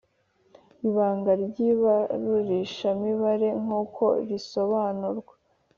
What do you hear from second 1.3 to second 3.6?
ry ibarurishamibare